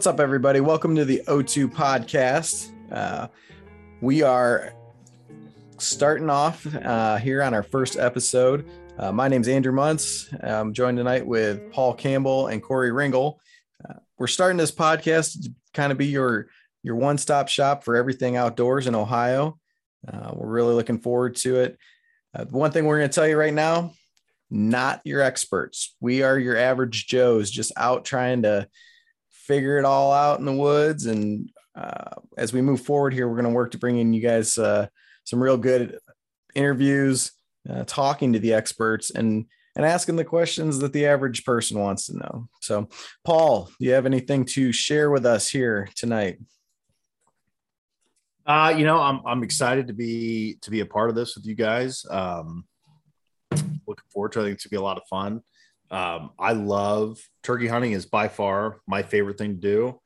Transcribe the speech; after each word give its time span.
What's 0.00 0.06
up, 0.06 0.18
everybody? 0.18 0.60
Welcome 0.60 0.96
to 0.96 1.04
the 1.04 1.22
O2 1.26 1.70
podcast. 1.70 2.72
Uh, 2.90 3.28
we 4.00 4.22
are 4.22 4.72
starting 5.76 6.30
off 6.30 6.66
uh, 6.74 7.18
here 7.18 7.42
on 7.42 7.52
our 7.52 7.62
first 7.62 7.98
episode. 7.98 8.66
Uh, 8.98 9.12
my 9.12 9.28
name's 9.28 9.46
Andrew 9.46 9.74
Muntz. 9.74 10.32
I'm 10.42 10.72
joined 10.72 10.96
tonight 10.96 11.26
with 11.26 11.70
Paul 11.70 11.92
Campbell 11.92 12.46
and 12.46 12.62
Corey 12.62 12.90
Ringel. 12.90 13.40
Uh, 13.86 13.96
we're 14.16 14.26
starting 14.26 14.56
this 14.56 14.72
podcast 14.72 15.42
to 15.42 15.52
kind 15.74 15.92
of 15.92 15.98
be 15.98 16.06
your 16.06 16.48
your 16.82 16.96
one 16.96 17.18
stop 17.18 17.48
shop 17.48 17.84
for 17.84 17.94
everything 17.94 18.36
outdoors 18.36 18.86
in 18.86 18.94
Ohio. 18.94 19.58
Uh, 20.10 20.30
we're 20.32 20.48
really 20.48 20.72
looking 20.72 21.00
forward 21.00 21.36
to 21.36 21.56
it. 21.56 21.76
Uh, 22.34 22.46
one 22.46 22.70
thing 22.70 22.86
we're 22.86 23.00
going 23.00 23.10
to 23.10 23.14
tell 23.14 23.28
you 23.28 23.36
right 23.36 23.52
now 23.52 23.92
not 24.50 25.02
your 25.04 25.20
experts. 25.20 25.94
We 26.00 26.22
are 26.22 26.38
your 26.38 26.56
average 26.56 27.06
Joes 27.06 27.50
just 27.50 27.70
out 27.76 28.06
trying 28.06 28.42
to 28.42 28.66
figure 29.50 29.78
it 29.78 29.84
all 29.84 30.12
out 30.12 30.38
in 30.38 30.44
the 30.44 30.52
woods. 30.52 31.06
And 31.06 31.50
uh, 31.74 32.14
as 32.38 32.52
we 32.52 32.62
move 32.62 32.82
forward 32.82 33.12
here, 33.12 33.26
we're 33.28 33.34
going 33.34 33.48
to 33.48 33.50
work 33.50 33.72
to 33.72 33.78
bring 33.78 33.98
in 33.98 34.12
you 34.12 34.22
guys 34.22 34.56
uh, 34.56 34.86
some 35.24 35.42
real 35.42 35.56
good 35.56 35.98
interviews, 36.54 37.32
uh, 37.68 37.82
talking 37.84 38.32
to 38.32 38.38
the 38.38 38.54
experts 38.54 39.10
and 39.10 39.46
and 39.76 39.86
asking 39.86 40.16
the 40.16 40.24
questions 40.24 40.78
that 40.80 40.92
the 40.92 41.06
average 41.06 41.44
person 41.44 41.78
wants 41.78 42.06
to 42.06 42.16
know. 42.16 42.48
So, 42.60 42.88
Paul, 43.24 43.70
do 43.78 43.86
you 43.86 43.92
have 43.92 44.06
anything 44.06 44.44
to 44.46 44.72
share 44.72 45.10
with 45.10 45.24
us 45.24 45.48
here 45.48 45.88
tonight? 45.94 46.38
Uh, 48.46 48.74
you 48.76 48.84
know, 48.84 49.00
I'm 49.00 49.20
I'm 49.26 49.42
excited 49.42 49.88
to 49.88 49.92
be 49.92 50.58
to 50.62 50.70
be 50.70 50.80
a 50.80 50.86
part 50.86 51.10
of 51.10 51.16
this 51.16 51.34
with 51.34 51.44
you 51.44 51.56
guys. 51.56 52.04
Um, 52.08 52.66
looking 53.50 54.10
forward 54.12 54.32
to 54.32 54.40
it. 54.40 54.42
I 54.42 54.44
think 54.46 54.54
it's 54.54 54.64
gonna 54.64 54.78
be 54.78 54.82
a 54.82 54.88
lot 54.90 54.96
of 54.96 55.04
fun. 55.08 55.42
Um, 55.90 56.30
I 56.38 56.52
love 56.52 57.20
turkey 57.42 57.66
hunting 57.66 57.92
is 57.92 58.06
by 58.06 58.28
far 58.28 58.80
my 58.86 59.02
favorite 59.02 59.38
thing 59.38 59.54
to 59.54 59.60
do. 59.60 60.00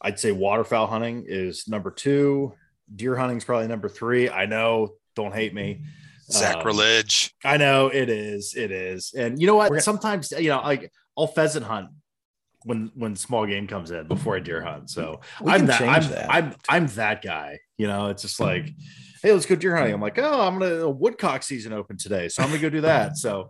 I'd 0.00 0.20
say 0.20 0.32
waterfowl 0.32 0.86
hunting 0.86 1.24
is 1.26 1.66
number 1.66 1.90
two. 1.90 2.52
Deer 2.94 3.16
hunting 3.16 3.38
is 3.38 3.44
probably 3.44 3.66
number 3.66 3.88
three. 3.88 4.28
I 4.28 4.46
know, 4.46 4.94
don't 5.16 5.34
hate 5.34 5.54
me. 5.54 5.84
Sacrilege. 6.28 7.34
Um, 7.44 7.52
I 7.52 7.56
know 7.56 7.88
it 7.88 8.08
is. 8.08 8.54
It 8.54 8.70
is. 8.70 9.14
And 9.16 9.40
you 9.40 9.46
know 9.46 9.56
what? 9.56 9.82
Sometimes, 9.82 10.30
you 10.32 10.50
know, 10.50 10.60
like 10.60 10.92
I'll 11.16 11.26
pheasant 11.26 11.66
hunt 11.66 11.88
when 12.64 12.90
when 12.94 13.14
small 13.14 13.46
game 13.46 13.66
comes 13.66 13.90
in 13.90 14.08
before 14.08 14.36
I 14.36 14.40
deer 14.40 14.62
hunt. 14.62 14.90
So 14.90 15.20
we 15.40 15.52
I'm 15.52 15.66
that 15.66 15.80
I'm, 15.80 16.10
that. 16.10 16.30
I'm 16.30 16.54
I'm 16.68 16.86
that 16.88 17.22
guy. 17.22 17.60
You 17.78 17.86
know, 17.86 18.08
it's 18.08 18.22
just 18.22 18.40
like 18.40 18.70
hey, 19.24 19.32
let's 19.32 19.46
go 19.46 19.54
deer 19.56 19.74
hunting. 19.74 19.94
I'm 19.94 20.02
like, 20.02 20.18
oh, 20.18 20.46
I'm 20.46 20.58
gonna 20.58 20.88
woodcock 20.90 21.42
season 21.42 21.72
open 21.72 21.96
today, 21.96 22.28
so 22.28 22.42
I'm 22.42 22.50
gonna 22.50 22.60
go 22.60 22.68
do 22.68 22.82
that. 22.82 23.16
So, 23.16 23.48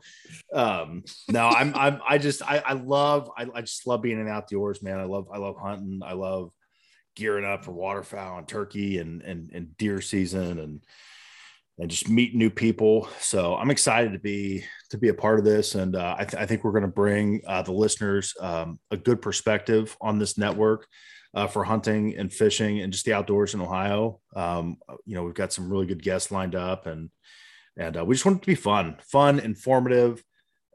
um, 0.52 1.02
no, 1.28 1.48
I'm, 1.48 1.74
I'm, 1.74 2.00
I 2.08 2.16
just, 2.18 2.42
I, 2.42 2.62
I 2.64 2.74
love, 2.74 3.28
I, 3.36 3.48
I 3.52 3.60
just 3.62 3.84
love 3.84 4.00
being 4.00 4.20
in 4.20 4.26
the 4.26 4.30
outdoors, 4.30 4.84
man. 4.84 5.00
I 5.00 5.04
love, 5.04 5.26
I 5.34 5.38
love 5.38 5.56
hunting. 5.60 6.00
I 6.04 6.12
love 6.12 6.52
gearing 7.16 7.44
up 7.44 7.64
for 7.64 7.72
waterfowl 7.72 8.38
and 8.38 8.48
turkey 8.48 8.98
and 8.98 9.22
and 9.22 9.50
and 9.52 9.76
deer 9.76 10.00
season 10.00 10.58
and 10.58 10.84
and 11.78 11.91
just 11.91 12.08
meet 12.08 12.34
new 12.34 12.50
people. 12.50 13.08
So 13.20 13.56
I'm 13.56 13.70
excited 13.70 14.12
to 14.12 14.19
be 14.19 14.64
to 14.91 14.98
be 14.98 15.08
a 15.08 15.14
part 15.14 15.39
of 15.39 15.44
this, 15.44 15.75
and 15.75 15.97
uh, 15.97 16.17
I, 16.19 16.25
th- 16.25 16.41
I, 16.41 16.47
think 16.47 16.62
we're 16.62 16.72
going 16.72 16.83
to 16.83 16.89
bring 16.89 17.42
uh, 17.47 17.62
the 17.62 17.72
listeners 17.72 18.33
um, 18.41 18.78
a 18.91 18.97
good 18.97 19.20
perspective 19.20 19.97
on 20.00 20.19
this 20.19 20.39
network 20.39 20.86
uh, 21.34 21.47
for 21.48 21.64
hunting 21.64 22.17
and 22.17 22.33
fishing 22.33 22.80
and 22.80 22.92
just 22.92 23.05
the 23.05 23.12
outdoors 23.12 23.55
in 23.55 23.61
Ohio. 23.61 24.20
Um, 24.36 24.77
you 25.05 25.17
know, 25.17 25.25
we've 25.25 25.34
got 25.34 25.52
some 25.52 25.69
really 25.69 25.86
good 25.86 26.02
guests 26.02 26.30
lined 26.30 26.55
up, 26.55 26.86
and 26.86 27.11
and 27.77 27.97
uh, 27.97 28.05
we 28.05 28.14
just 28.14 28.25
want 28.25 28.39
it 28.39 28.42
to 28.42 28.47
be 28.47 28.55
fun, 28.55 28.96
fun, 29.11 29.40
informative, 29.40 30.23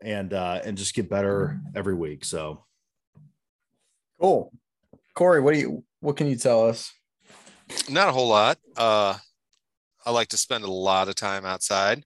and 0.04 0.34
uh, 0.34 0.60
and 0.64 0.78
just 0.78 0.96
get 0.96 1.10
better 1.10 1.62
every 1.76 1.96
week. 1.96 2.26
So 2.26 2.66
cool, 4.20 4.52
Corey. 5.16 5.40
What 5.40 5.54
do 5.54 5.60
you? 5.60 5.84
What 6.02 6.18
can 6.18 6.28
you 6.28 6.36
tell 6.36 6.68
us? 6.68 6.92
Not 7.90 8.10
a 8.10 8.12
whole 8.12 8.28
lot. 8.28 8.58
I 10.06 10.12
like 10.12 10.30
to 10.30 10.38
spend 10.38 10.64
a 10.64 10.72
lot 10.72 11.10
of 11.10 11.16
time 11.16 11.46
outside. 11.46 12.04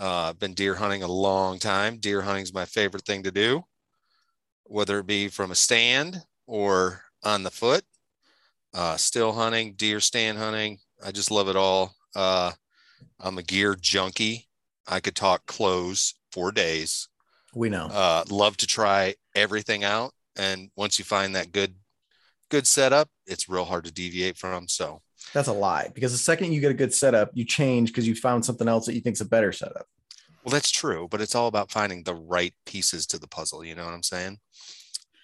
Uh, 0.00 0.28
I've 0.30 0.38
been 0.38 0.54
deer 0.54 0.74
hunting 0.74 1.02
a 1.02 1.08
long 1.08 1.58
time. 1.58 1.98
Deer 1.98 2.22
hunting 2.22 2.44
is 2.44 2.54
my 2.54 2.64
favorite 2.64 3.04
thing 3.04 3.22
to 3.24 3.30
do, 3.30 3.64
whether 4.64 4.98
it 4.98 5.06
be 5.06 5.28
from 5.28 5.50
a 5.50 5.54
stand 5.54 6.22
or 6.46 7.02
on 7.22 7.42
the 7.42 7.50
foot, 7.50 7.84
uh, 8.72 8.96
still 8.96 9.32
hunting, 9.32 9.74
deer 9.74 10.00
stand 10.00 10.38
hunting. 10.38 10.78
I 11.04 11.12
just 11.12 11.30
love 11.30 11.48
it 11.48 11.56
all. 11.56 11.94
Uh, 12.14 12.52
I'm 13.18 13.38
a 13.38 13.42
gear 13.42 13.76
junkie. 13.78 14.48
I 14.86 15.00
could 15.00 15.14
talk 15.14 15.46
clothes 15.46 16.14
for 16.32 16.50
days. 16.52 17.08
We 17.54 17.68
know. 17.68 17.86
Uh, 17.86 18.24
love 18.30 18.56
to 18.58 18.66
try 18.66 19.16
everything 19.34 19.84
out, 19.84 20.12
and 20.36 20.70
once 20.76 20.98
you 20.98 21.04
find 21.04 21.34
that 21.34 21.52
good, 21.52 21.74
good 22.48 22.66
setup, 22.66 23.08
it's 23.26 23.48
real 23.48 23.64
hard 23.64 23.84
to 23.84 23.92
deviate 23.92 24.38
from. 24.38 24.68
So 24.68 25.02
that's 25.32 25.48
a 25.48 25.52
lie 25.52 25.90
because 25.94 26.12
the 26.12 26.18
second 26.18 26.52
you 26.52 26.60
get 26.60 26.70
a 26.70 26.74
good 26.74 26.94
setup, 26.94 27.30
you 27.34 27.44
change 27.44 27.90
because 27.90 28.06
you 28.06 28.14
found 28.14 28.44
something 28.44 28.68
else 28.68 28.86
that 28.86 28.94
you 28.94 29.00
think's 29.00 29.20
a 29.20 29.24
better 29.24 29.52
setup. 29.52 29.86
Well, 30.44 30.52
that's 30.52 30.70
true, 30.70 31.06
but 31.10 31.20
it's 31.20 31.34
all 31.34 31.48
about 31.48 31.70
finding 31.70 32.02
the 32.02 32.14
right 32.14 32.54
pieces 32.64 33.06
to 33.08 33.18
the 33.18 33.28
puzzle. 33.28 33.64
You 33.64 33.74
know 33.74 33.84
what 33.84 33.94
I'm 33.94 34.02
saying? 34.02 34.38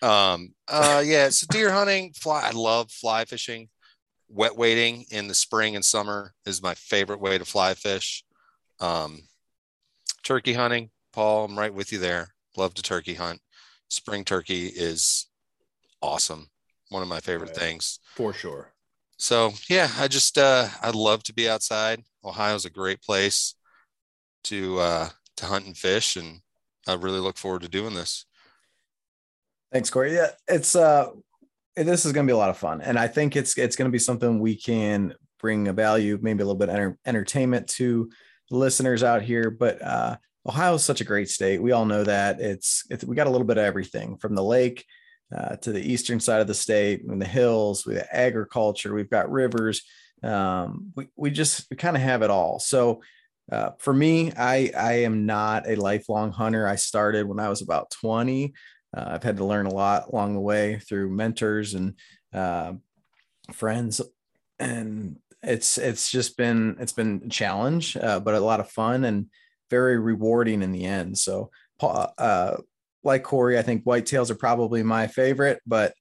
Um, 0.03 0.55
uh, 0.69 1.03
yeah, 1.05 1.31
so 1.31 1.47
deer 1.51 1.71
hunting, 1.71 2.13
fly. 2.13 2.43
I 2.45 2.51
love 2.51 2.91
fly 2.91 3.25
fishing. 3.25 3.69
Wet 4.29 4.57
wading 4.57 5.07
in 5.11 5.29
the 5.29 5.35
spring 5.35 5.77
and 5.77 5.85
summer 5.85 6.35
is 6.45 6.63
my 6.63 6.75
favorite 6.75 7.21
way 7.21 7.39
to 7.39 7.45
fly 7.45 7.75
fish. 7.75 8.25
Um, 8.81 9.23
turkey 10.23 10.53
hunting, 10.53 10.91
Paul, 11.13 11.47
I'm 11.47 11.59
right 11.59 11.73
with 11.73 11.93
you 11.93 11.99
there. 11.99 12.29
Love 12.57 12.75
to 12.75 12.83
turkey 12.83 13.15
hunt. 13.15 13.41
Spring 13.89 14.25
turkey 14.25 14.67
is 14.67 15.29
awesome. 16.03 16.51
One 16.91 17.03
of 17.03 17.09
my 17.09 17.21
favorite 17.21 17.51
right. 17.51 17.57
things. 17.57 18.01
For 18.15 18.33
sure. 18.33 18.73
So 19.17 19.53
yeah, 19.69 19.91
I 19.99 20.09
just 20.09 20.39
uh 20.39 20.69
I 20.83 20.91
love 20.91 21.23
to 21.25 21.35
be 21.35 21.49
outside. 21.49 22.03
Ohio's 22.25 22.65
a 22.65 22.71
great 22.71 23.03
place 23.03 23.55
to 24.45 24.79
uh 24.79 25.09
to 25.39 25.47
hunt 25.47 25.67
and 25.67 25.77
fish 25.77 26.17
and 26.17 26.41
I 26.87 26.95
really 26.95 27.19
look 27.19 27.37
forward 27.37 27.63
to 27.63 27.69
doing 27.69 27.95
this. 27.95 28.27
Thanks, 29.73 29.91
Corey. 29.91 30.15
Yeah, 30.15 30.31
it's 30.49 30.77
uh, 30.77 31.11
this 31.75 32.07
is 32.07 32.13
going 32.13 32.27
to 32.27 32.31
be 32.31 32.35
a 32.35 32.37
lot 32.39 32.51
of 32.51 32.57
fun, 32.57 32.81
and 32.81 32.99
I 32.99 33.09
think 33.09 33.37
it's 33.37 33.59
it's 33.59 33.77
going 33.77 33.89
to 33.89 33.93
be 33.93 33.99
something 33.99 34.39
we 34.39 34.57
can 34.57 35.15
bring 35.41 35.69
a 35.69 35.73
value, 35.73 36.19
maybe 36.23 36.43
a 36.43 36.47
little 36.47 36.59
bit 36.59 36.69
enter- 36.69 36.99
entertainment 37.05 37.69
to 37.69 38.09
listeners 38.51 39.03
out 39.03 39.23
here. 39.23 39.51
But 39.51 39.83
uh, 39.83 40.17
Ohio 40.47 40.75
is 40.75 40.85
such 40.85 41.01
a 41.01 41.05
great 41.05 41.29
state. 41.29 41.61
We 41.61 41.73
all 41.73 41.85
know 41.85 42.05
that 42.05 42.41
it's 42.41 42.85
it's 42.91 43.05
we 43.05 43.17
got 43.17 43.27
a 43.27 43.31
little 43.31 43.47
bit 43.47 43.59
of 43.59 43.65
everything 43.65 44.17
from 44.17 44.35
the 44.35 44.45
lake 44.45 44.87
uh, 45.35 45.57
to 45.57 45.73
the 45.73 45.81
eastern 45.81 46.21
side 46.21 46.41
of 46.41 46.47
the 46.47 46.55
state, 46.55 47.03
in 47.03 47.19
the 47.19 47.27
hills, 47.27 47.85
have 47.85 48.07
agriculture, 48.13 48.95
we've 48.95 49.11
got 49.11 49.31
rivers. 49.31 49.83
Um, 50.23 50.93
we 50.97 51.09
we 51.17 51.31
just 51.31 51.67
kind 51.79 51.97
of 51.97 52.03
have 52.03 52.23
it 52.23 52.31
all. 52.31 52.59
So. 52.59 53.03
Uh, 53.49 53.71
for 53.79 53.95
me, 53.95 54.33
I 54.33 54.73
I 54.77 54.93
am 55.05 55.25
not 55.25 55.69
a 55.69 55.77
lifelong 55.77 56.33
hunter. 56.33 56.67
I 56.67 56.75
started 56.75 57.29
when 57.29 57.39
I 57.39 57.49
was 57.49 57.63
about 57.63 57.93
20 57.93 58.53
uh, 58.97 59.05
I've 59.09 59.23
had 59.23 59.37
to 59.37 59.45
learn 59.45 59.67
a 59.67 59.75
lot 59.75 60.09
along 60.09 60.35
the 60.35 60.41
way 60.41 60.79
through 60.79 61.11
mentors 61.11 61.75
and 61.75 61.95
uh, 62.33 62.75
friends, 63.53 64.01
and 64.59 65.19
it's 65.43 65.77
it's 65.77 66.11
just 66.11 66.37
been 66.37 66.77
it's 66.81 66.93
been 66.93 67.23
a 67.27 67.29
challenge, 67.29 67.97
uh, 67.97 68.21
but 68.21 68.35
a 68.35 68.41
lot 68.41 68.61
of 68.61 68.71
fun 68.71 69.05
and 69.05 69.27
very 69.71 69.99
rewarding 69.99 70.63
in 70.63 70.73
the 70.73 70.85
end. 70.85 71.19
So, 71.19 71.51
uh, 71.83 72.57
like 73.07 73.23
Corey, 73.23 73.59
I 73.59 73.63
think 73.63 73.85
whitetails 73.85 74.31
are 74.31 74.37
probably 74.37 74.83
my 74.83 75.07
favorite, 75.07 75.61
but 75.67 75.95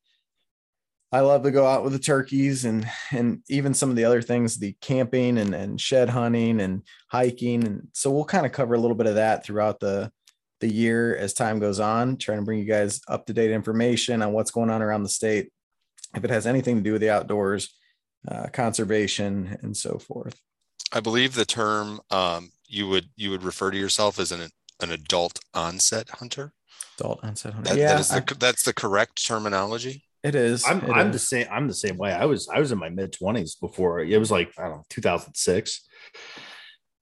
I 1.11 1.21
love 1.21 1.43
to 1.43 1.51
go 1.51 1.65
out 1.65 1.83
with 1.83 1.93
the 1.93 1.99
turkeys 1.99 2.65
and 2.65 2.85
and 3.11 3.41
even 3.47 3.73
some 3.73 3.89
of 3.89 3.95
the 3.95 4.03
other 4.03 4.21
things, 4.21 4.57
the 4.57 4.75
camping 4.81 5.37
and 5.37 5.55
and 5.55 5.79
shed 5.79 6.09
hunting 6.09 6.59
and 6.59 6.81
hiking, 7.09 7.65
and 7.65 7.87
so 7.93 8.11
we'll 8.11 8.25
kind 8.25 8.45
of 8.45 8.51
cover 8.51 8.73
a 8.73 8.79
little 8.79 8.97
bit 8.97 9.07
of 9.07 9.15
that 9.15 9.45
throughout 9.45 9.79
the 9.79 10.11
the 10.59 10.73
year 10.73 11.15
as 11.15 11.33
time 11.33 11.59
goes 11.59 11.79
on, 11.79 12.17
trying 12.17 12.39
to 12.39 12.45
bring 12.45 12.59
you 12.59 12.65
guys 12.65 12.99
up 13.07 13.25
to 13.25 13.33
date 13.33 13.51
information 13.51 14.21
on 14.21 14.33
what's 14.33 14.51
going 14.51 14.69
on 14.69 14.81
around 14.81 15.03
the 15.03 15.09
state. 15.09 15.51
If 16.15 16.23
it 16.23 16.29
has 16.29 16.47
anything 16.47 16.77
to 16.77 16.81
do 16.81 16.93
with 16.93 17.01
the 17.01 17.09
outdoors, 17.09 17.73
uh, 18.27 18.47
conservation, 18.47 19.57
and 19.61 19.75
so 19.75 19.97
forth. 19.97 20.39
I 20.91 20.99
believe 20.99 21.35
the 21.35 21.45
term 21.45 21.99
um, 22.09 22.51
you 22.67 22.87
would 22.87 23.09
you 23.15 23.31
would 23.31 23.43
refer 23.43 23.71
to 23.71 23.77
yourself 23.77 24.19
as 24.19 24.31
an 24.31 24.49
an 24.81 24.91
adult 24.91 25.39
onset 25.53 26.09
hunter. 26.09 26.53
Adult 26.99 27.23
onset 27.23 27.53
hunter. 27.53 27.69
That, 27.69 27.77
yeah, 27.77 27.93
that 27.93 27.99
is 27.99 28.09
the, 28.09 28.15
I, 28.17 28.33
that's 28.39 28.63
the 28.63 28.73
correct 28.73 29.25
terminology. 29.25 30.03
It 30.23 30.33
is. 30.33 30.65
I'm, 30.65 30.81
it 30.81 30.91
I'm 30.91 31.07
is. 31.07 31.13
the 31.13 31.19
same. 31.19 31.47
I'm 31.51 31.67
the 31.67 31.73
same 31.73 31.97
way. 31.97 32.11
I 32.13 32.25
was 32.25 32.47
I 32.47 32.59
was 32.59 32.71
in 32.71 32.79
my 32.79 32.89
mid 32.89 33.13
twenties 33.13 33.55
before 33.55 33.99
it 33.99 34.17
was 34.17 34.31
like 34.31 34.51
I 34.57 34.63
don't 34.63 34.77
know 34.77 34.85
2006 34.89 35.81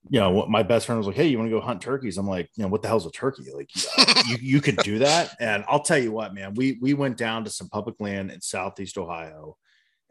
you 0.09 0.19
know, 0.19 0.45
my 0.47 0.63
best 0.63 0.85
friend 0.85 0.97
was 0.97 1.07
like, 1.07 1.15
"Hey, 1.15 1.27
you 1.27 1.37
want 1.37 1.49
to 1.49 1.55
go 1.55 1.61
hunt 1.61 1.81
turkeys?" 1.81 2.17
I'm 2.17 2.27
like, 2.27 2.49
"You 2.55 2.63
know, 2.63 2.69
what 2.69 2.81
the 2.81 2.87
hell's 2.87 3.05
a 3.05 3.11
turkey? 3.11 3.45
Like, 3.53 3.69
you 4.27 4.37
you 4.41 4.61
could 4.61 4.77
do 4.77 4.99
that." 4.99 5.35
And 5.39 5.63
I'll 5.67 5.81
tell 5.81 5.97
you 5.97 6.11
what, 6.11 6.33
man, 6.33 6.53
we 6.55 6.77
we 6.81 6.93
went 6.93 7.17
down 7.17 7.45
to 7.45 7.49
some 7.49 7.69
public 7.69 7.95
land 7.99 8.31
in 8.31 8.41
Southeast 8.41 8.97
Ohio, 8.97 9.57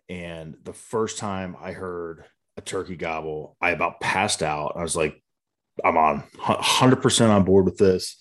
and 0.08 0.56
the 0.62 0.73
first 0.73 1.19
time 1.19 1.56
I 1.61 1.73
heard 1.73 2.25
a 2.56 2.62
turkey 2.62 2.97
gobble, 2.97 3.56
I 3.61 3.70
about 3.70 4.00
passed 4.00 4.43
out. 4.43 4.73
I 4.76 4.82
was 4.82 4.97
like, 4.97 5.23
"I'm 5.85 5.99
on 5.99 6.25
100 6.44 6.97
percent 6.97 7.31
on 7.31 7.44
board 7.44 7.67
with 7.67 7.76
this." 7.76 8.17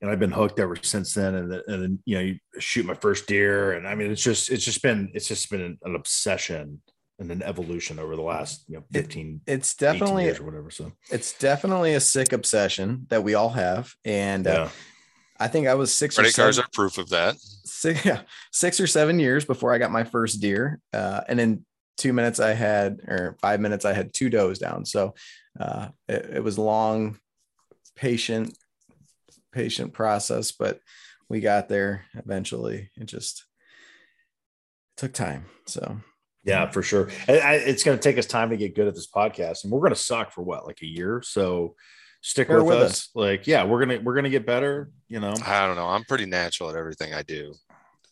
And 0.00 0.10
I've 0.10 0.18
been 0.18 0.32
hooked 0.32 0.58
ever 0.58 0.76
since 0.76 1.14
then. 1.14 1.34
And, 1.34 1.50
the, 1.50 1.62
and 1.72 1.82
then, 1.82 1.98
you 2.04 2.14
know, 2.16 2.20
you 2.22 2.38
shoot 2.58 2.84
my 2.84 2.94
first 2.94 3.26
deer. 3.26 3.72
And 3.72 3.88
I 3.88 3.94
mean, 3.94 4.10
it's 4.10 4.22
just, 4.22 4.50
it's 4.50 4.64
just 4.64 4.82
been, 4.82 5.10
it's 5.14 5.28
just 5.28 5.50
been 5.50 5.62
an, 5.62 5.78
an 5.82 5.94
obsession 5.94 6.82
and 7.18 7.30
an 7.30 7.42
evolution 7.42 7.98
over 7.98 8.14
the 8.14 8.22
last, 8.22 8.64
you 8.68 8.76
know, 8.76 8.84
15, 8.92 9.40
it, 9.46 9.52
it's 9.52 9.74
definitely, 9.74 10.28
or 10.28 10.44
whatever. 10.44 10.70
So 10.70 10.92
it's 11.10 11.32
definitely 11.38 11.94
a 11.94 12.00
sick 12.00 12.32
obsession 12.32 13.06
that 13.08 13.24
we 13.24 13.34
all 13.34 13.48
have. 13.50 13.94
And, 14.04 14.46
uh, 14.46 14.50
yeah. 14.50 14.60
uh, 14.62 14.68
I 15.38 15.48
think 15.48 15.66
I 15.66 15.74
was 15.74 15.94
six 15.94 16.14
credit 16.14 16.34
cards 16.34 16.58
are 16.58 16.66
proof 16.72 16.98
of 16.98 17.10
that. 17.10 17.36
Six, 17.38 18.04
yeah, 18.04 18.22
six 18.52 18.80
or 18.80 18.86
seven 18.86 19.18
years 19.18 19.44
before 19.44 19.72
I 19.72 19.78
got 19.78 19.90
my 19.90 20.04
first 20.04 20.40
deer. 20.40 20.80
Uh, 20.92 21.22
and 21.28 21.40
in 21.40 21.64
two 21.96 22.12
minutes 22.12 22.40
I 22.40 22.52
had, 22.52 23.00
or 23.06 23.36
five 23.40 23.60
minutes, 23.60 23.84
I 23.84 23.92
had 23.92 24.12
two 24.12 24.30
does 24.30 24.58
down. 24.58 24.84
So 24.84 25.14
uh, 25.58 25.88
it, 26.08 26.36
it 26.36 26.44
was 26.44 26.58
long, 26.58 27.18
patient, 27.94 28.56
patient 29.56 29.92
process, 29.94 30.52
but 30.52 30.80
we 31.28 31.40
got 31.40 31.68
there 31.68 32.04
eventually. 32.14 32.90
It 32.96 33.06
just 33.06 33.44
took 34.96 35.12
time. 35.12 35.46
So 35.66 35.98
yeah, 36.44 36.70
for 36.70 36.82
sure. 36.82 37.08
It's 37.26 37.82
going 37.82 37.98
to 37.98 38.02
take 38.02 38.18
us 38.18 38.26
time 38.26 38.50
to 38.50 38.56
get 38.56 38.76
good 38.76 38.86
at 38.86 38.94
this 38.94 39.10
podcast, 39.10 39.64
and 39.64 39.72
we're 39.72 39.80
going 39.80 39.94
to 39.94 39.98
suck 39.98 40.30
for 40.30 40.42
what, 40.42 40.66
like 40.66 40.80
a 40.82 40.86
year. 40.86 41.20
So 41.24 41.74
stick 42.20 42.48
with, 42.48 42.62
with, 42.62 42.76
us. 42.78 42.90
us. 42.90 43.08
Like, 43.14 43.46
yeah, 43.46 43.64
we're 43.64 43.84
gonna 43.84 44.00
we're 44.02 44.14
gonna 44.14 44.30
get 44.30 44.46
better. 44.46 44.90
You 45.08 45.20
know, 45.20 45.34
I 45.44 45.66
don't 45.66 45.76
know. 45.76 45.88
I'm 45.88 46.04
pretty 46.04 46.26
natural 46.26 46.70
at 46.70 46.76
everything 46.76 47.14
I 47.14 47.22
do. 47.22 47.54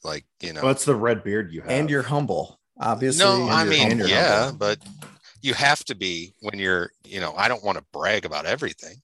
Like, 0.02 0.24
you 0.40 0.52
know, 0.52 0.62
what's 0.62 0.84
the 0.84 0.94
red 0.94 1.24
beard 1.24 1.52
you 1.52 1.62
have? 1.62 1.70
And 1.70 1.88
you're 1.88 2.02
humble, 2.02 2.60
obviously. 2.80 3.24
No, 3.24 3.48
I 3.48 3.64
mean, 3.64 3.98
yeah, 3.98 4.44
humble. 4.44 4.58
but 4.58 4.78
you 5.40 5.54
have 5.54 5.84
to 5.86 5.94
be 5.94 6.34
when 6.40 6.58
you're. 6.58 6.90
You 7.04 7.20
know, 7.20 7.34
I 7.36 7.48
don't 7.48 7.64
want 7.64 7.78
to 7.78 7.84
brag 7.92 8.24
about 8.24 8.46
everything. 8.46 8.96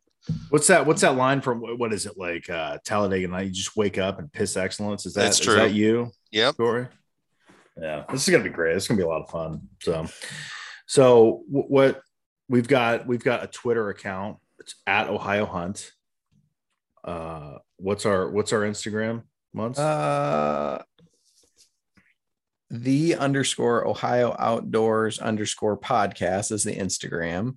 What's 0.51 0.67
that? 0.69 0.87
What's 0.87 1.03
that 1.03 1.17
line 1.17 1.41
from? 1.41 1.61
What 1.61 1.93
is 1.93 2.07
it 2.07 2.19
like? 2.19 2.49
Uh, 2.49 2.79
Talladega 2.85 3.29
Night. 3.29 3.47
You 3.47 3.53
just 3.53 3.77
wake 3.77 3.99
up 3.99 4.19
and 4.19 4.33
piss 4.33 4.57
excellence. 4.57 5.07
Is 5.07 5.15
that 5.15 5.25
That's 5.25 5.39
true. 5.39 5.55
Is 5.55 5.61
that 5.61 5.73
you? 5.73 6.11
Yep. 6.33 6.57
Corey? 6.57 6.89
Yeah, 7.81 8.05
this 8.11 8.27
is 8.27 8.33
gonna 8.33 8.45
be 8.45 8.51
great. 8.51 8.77
It's 8.77 8.89
gonna 8.89 8.99
be 8.99 9.05
a 9.05 9.09
lot 9.09 9.23
of 9.23 9.31
fun. 9.31 9.69
So, 9.81 10.07
so 10.87 11.43
what 11.49 12.01
we've 12.49 12.69
got? 12.69 13.07
We've 13.07 13.25
got 13.25 13.45
a 13.45 13.47
Twitter 13.47 13.89
account. 13.89 14.39
It's 14.59 14.75
at 14.87 15.09
Ohio 15.09 15.47
Hunt. 15.47 15.93
Uh, 17.03 17.59
what's 17.77 18.05
our 18.05 18.31
What's 18.31 18.53
our 18.53 18.61
Instagram? 18.61 19.23
Months. 19.53 19.79
Uh, 19.79 20.83
the 22.71 23.17
underscore 23.17 23.87
Ohio 23.87 24.37
Outdoors 24.39 25.19
underscore 25.19 25.79
podcast 25.79 26.53
is 26.53 26.63
the 26.63 26.77
Instagram. 26.77 27.57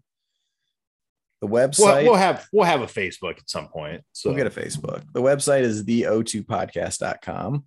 The 1.43 1.49
website 1.49 2.03
we'll, 2.03 2.11
we'll, 2.11 2.15
have 2.15 2.47
we'll 2.53 2.65
have 2.65 2.83
a 2.83 2.85
Facebook 2.85 3.37
at 3.37 3.49
some 3.49 3.67
point. 3.67 4.01
So 4.13 4.29
we'll 4.29 4.37
get 4.37 4.47
a 4.47 4.61
Facebook. 4.61 5.03
The 5.11 5.21
website 5.21 5.63
is 5.63 5.83
the 5.83 6.03
o2podcast.com. 6.03 7.65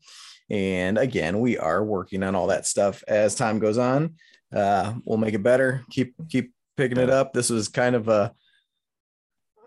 And 0.49 0.96
again, 0.96 1.40
we 1.40 1.58
are 1.58 1.84
working 1.84 2.23
on 2.23 2.34
all 2.34 2.46
that 2.46 2.64
stuff 2.64 3.05
as 3.06 3.34
time 3.34 3.58
goes 3.58 3.76
on. 3.76 4.14
Uh, 4.50 4.94
we'll 5.05 5.19
make 5.19 5.34
it 5.34 5.43
better. 5.43 5.84
Keep 5.90 6.14
keep 6.31 6.55
picking 6.78 6.96
it 6.96 7.11
up. 7.11 7.34
This 7.34 7.50
was 7.50 7.69
kind 7.69 7.94
of 7.94 8.08
a 8.08 8.32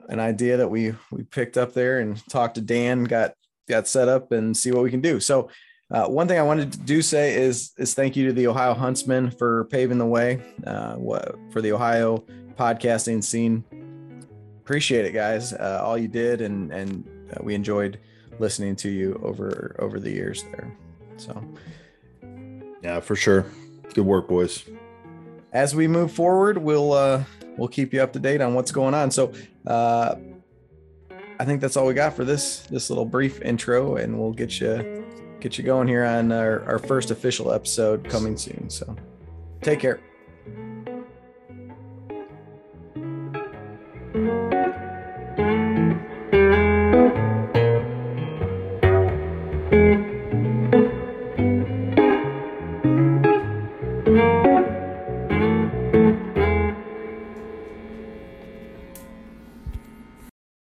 an 0.07 0.19
idea 0.19 0.57
that 0.57 0.69
we 0.69 0.95
we 1.11 1.21
picked 1.21 1.55
up 1.55 1.73
there 1.73 1.99
and 1.99 2.19
talked 2.29 2.55
to 2.55 2.61
Dan, 2.61 3.03
got 3.03 3.33
got 3.67 3.87
set 3.87 4.07
up 4.07 4.31
and 4.31 4.57
see 4.57 4.71
what 4.71 4.81
we 4.81 4.89
can 4.89 5.01
do. 5.01 5.19
So 5.19 5.51
uh, 5.91 6.07
one 6.07 6.27
thing 6.27 6.39
I 6.39 6.43
wanted 6.43 6.71
to 6.71 6.79
do 6.79 7.03
say 7.03 7.35
is 7.35 7.73
is 7.77 7.93
thank 7.93 8.15
you 8.15 8.25
to 8.25 8.33
the 8.33 8.47
Ohio 8.47 8.73
Huntsman 8.73 9.29
for 9.29 9.65
paving 9.65 9.99
the 9.99 10.07
way 10.07 10.41
uh, 10.65 10.95
for 11.51 11.61
the 11.61 11.73
Ohio 11.73 12.23
podcasting 12.57 13.23
scene 13.23 13.63
appreciate 14.69 15.03
it, 15.03 15.13
guys. 15.13 15.51
Uh, 15.51 15.81
all 15.83 15.97
you 15.97 16.07
did, 16.07 16.41
and 16.41 16.71
and 16.71 17.03
uh, 17.33 17.39
we 17.41 17.55
enjoyed 17.55 17.99
listening 18.37 18.75
to 18.75 18.87
you 18.87 19.19
over 19.23 19.75
over 19.79 19.99
the 19.99 20.11
years 20.11 20.43
there. 20.51 20.77
So, 21.17 21.43
yeah, 22.83 22.99
for 22.99 23.15
sure. 23.15 23.47
Good 23.95 24.05
work, 24.05 24.27
boys. 24.27 24.63
As 25.53 25.73
we 25.73 25.87
move 25.87 26.11
forward, 26.11 26.59
we'll 26.59 26.93
uh, 26.93 27.23
we'll 27.57 27.67
keep 27.67 27.93
you 27.93 28.01
up 28.03 28.13
to 28.13 28.19
date 28.19 28.41
on 28.41 28.53
what's 28.53 28.71
going 28.71 28.93
on. 28.93 29.09
So, 29.09 29.33
uh, 29.65 30.17
I 31.39 31.45
think 31.45 31.61
that's 31.61 31.75
all 31.75 31.87
we 31.87 31.95
got 31.95 32.15
for 32.15 32.23
this 32.23 32.59
this 32.67 32.91
little 32.91 33.05
brief 33.05 33.41
intro, 33.41 33.95
and 33.95 34.19
we'll 34.19 34.33
get 34.33 34.61
you 34.61 35.03
get 35.39 35.57
you 35.57 35.63
going 35.63 35.87
here 35.87 36.05
on 36.05 36.31
our, 36.31 36.63
our 36.65 36.77
first 36.77 37.09
official 37.09 37.51
episode 37.51 38.07
coming 38.07 38.37
soon. 38.37 38.69
So, 38.69 38.95
take 39.63 39.79
care. 39.79 39.99